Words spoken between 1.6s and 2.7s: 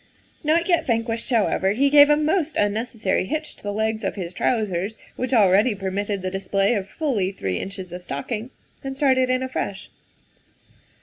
he gave a most